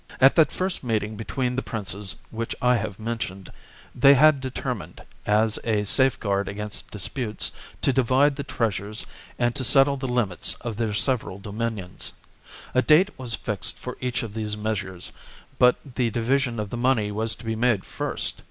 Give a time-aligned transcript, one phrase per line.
[0.09, 0.17] CHAP.
[0.23, 3.51] At that first meeting between the princes which I have mentioned,
[3.93, 7.51] they had determined, as a safe guard against disputes,
[7.83, 9.05] to divide the treasures
[9.37, 12.13] and to settle the limits of their several dominions.
[12.73, 15.11] A date was fixed for each of these measures,
[15.59, 18.39] but the division of the money was to be made first.